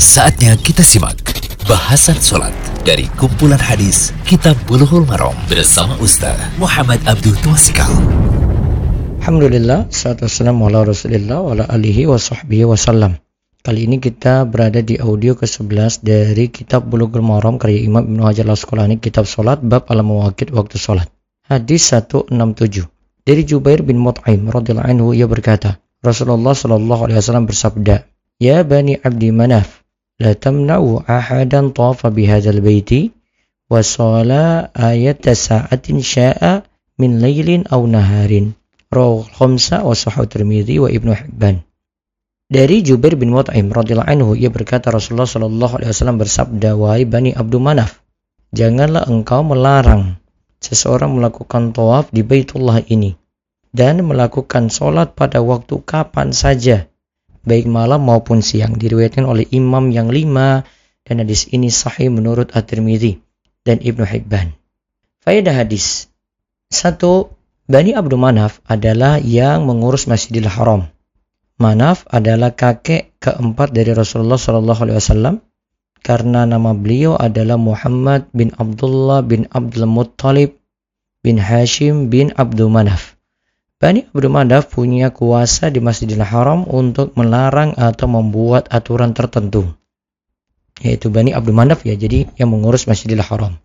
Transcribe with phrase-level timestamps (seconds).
[0.00, 1.20] Saatnya kita simak
[1.68, 2.56] bahasan sholat
[2.88, 7.84] dari kumpulan hadis Kitab Bulughul Maram bersama Ustaz Muhammad Abdul Twasikal.
[9.20, 13.20] Alhamdulillah, salatu wassalamu ala rasulillah wa ala alihi wa sahbihi wasallam.
[13.60, 18.48] Kali ini kita berada di audio ke-11 dari kitab Bulughul Maram karya Imam Ibnu Hajar
[18.48, 21.12] al-Asqalani kitab salat bab al-mawaqit waktu salat.
[21.44, 22.32] Hadis 167.
[23.28, 28.08] Dari Jubair bin Mut'im radhiyallahu anhu ia berkata, Rasulullah shallallahu alaihi wasallam bersabda,
[28.40, 29.79] "Ya Bani Abdi Manaf,
[30.20, 33.16] la tamna'u ahadan tawafa bihadzal baiti
[33.72, 36.62] wa shala ayata sa'atin sya'a
[37.00, 38.52] min lailin aw naharin.
[38.92, 41.62] Rawal khamsa wa sahih Tirmizi wa Ibnu Hibban.
[42.50, 47.30] Dari Jubair bin Mut'im radhiyallahu anhu ia berkata Rasulullah sallallahu alaihi wasallam bersabda wahai Bani
[47.30, 48.02] Abd Manaf
[48.50, 50.18] janganlah engkau melarang
[50.58, 53.14] seseorang melakukan tawaf di Baitullah ini
[53.70, 56.90] dan melakukan salat pada waktu kapan saja
[57.44, 60.64] baik malam maupun siang diriwayatkan oleh imam yang lima
[61.04, 63.18] dan hadis ini sahih menurut At-Tirmidzi
[63.64, 64.56] dan Ibnu Hibban.
[65.24, 66.08] Faedah hadis.
[66.70, 67.34] Satu,
[67.70, 70.90] Bani Abdul Manaf adalah yang mengurus Masjidil Haram.
[71.60, 75.34] Manaf adalah kakek keempat dari Rasulullah Shallallahu Alaihi Wasallam
[76.00, 80.56] karena nama beliau adalah Muhammad bin Abdullah bin Abdul Muttalib
[81.20, 83.09] bin Hashim bin Abdul Manaf.
[83.80, 89.72] Bani Abdul Manaf punya kuasa di Masjidil Haram untuk melarang atau membuat aturan tertentu.
[90.84, 93.56] Yaitu Bani Abdul Manaf ya, jadi yang mengurus Masjidil Haram.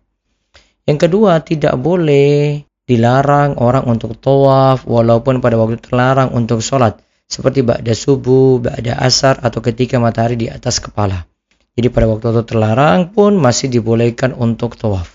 [0.88, 6.96] Yang kedua, tidak boleh dilarang orang untuk tawaf walaupun pada waktu terlarang untuk sholat.
[7.28, 11.28] Seperti ba'da subuh, ba'da asar, atau ketika matahari di atas kepala.
[11.76, 15.12] Jadi pada waktu itu terlarang pun masih dibolehkan untuk tawaf.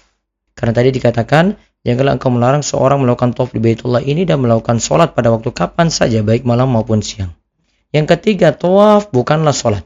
[0.53, 5.17] Karena tadi dikatakan Janganlah engkau melarang seorang melakukan tawaf di Baitullah ini dan melakukan sholat
[5.17, 7.33] pada waktu kapan saja, baik malam maupun siang.
[7.89, 9.81] Yang ketiga, tawaf bukanlah sholat.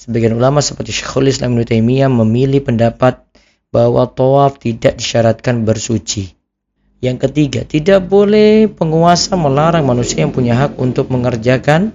[0.00, 3.20] Sebagian ulama seperti Syekhul Islam Ibn Taimiyah memilih pendapat
[3.68, 6.32] bahwa tawaf tidak disyaratkan bersuci.
[7.04, 11.92] Yang ketiga, tidak boleh penguasa melarang manusia yang punya hak untuk mengerjakan.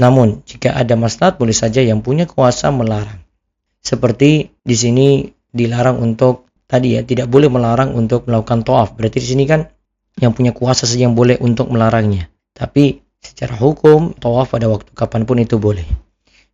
[0.00, 3.20] Namun, jika ada maslahat, boleh saja yang punya kuasa melarang.
[3.84, 5.08] Seperti di sini
[5.52, 8.94] dilarang untuk tadi ya tidak boleh melarang untuk melakukan toaf.
[8.94, 9.66] Berarti di sini kan
[10.22, 12.30] yang punya kuasa saja yang boleh untuk melarangnya.
[12.54, 15.84] Tapi secara hukum toaf pada waktu kapan pun itu boleh.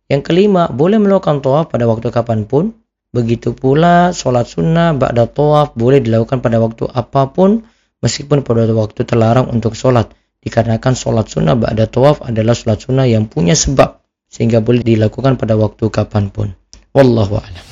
[0.09, 2.73] Yang kelima, boleh melakukan toaf pada waktu kapan pun.
[3.07, 7.63] Begitu pula sholat sunnah ba'da toaf boleh dilakukan pada waktu apa pun
[8.03, 10.11] meskipun pada waktu terlarang untuk sholat.
[10.43, 15.55] Dikarenakan sholat sunnah ba'da toaf adalah sholat sunnah yang punya sebab sehingga boleh dilakukan pada
[15.55, 16.51] waktu kapan pun.
[16.91, 17.63] Wallahu a'lam.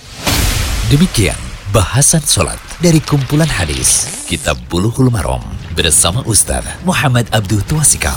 [0.88, 1.44] Demikian
[1.75, 5.43] Bahasan Salat dari kumpulan hadis Kitab Buluhul Marom
[5.75, 8.15] bersama Ustaz Muhammad Abdul Tuasikal.